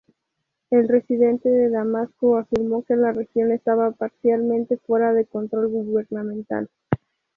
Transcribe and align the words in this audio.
Un 0.71 0.87
residente 0.87 1.47
de 1.47 1.69
Damasco 1.69 2.35
afirmó 2.35 2.81
que 2.81 2.95
la 2.95 3.11
región 3.11 3.51
estaba 3.51 3.91
parcialmente 3.91 4.77
fuera 4.77 5.13
del 5.13 5.27
control 5.27 5.67
gubernamental. 5.67 6.71